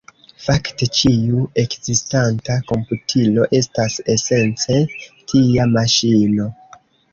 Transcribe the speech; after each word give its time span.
Fakte, 0.43 0.85
ĉiu 0.99 1.43
ekzistanta 1.63 2.55
komputilo 2.71 3.47
estas 3.61 3.99
esence 4.15 4.81
tia 5.35 5.71
maŝino. 5.77 6.53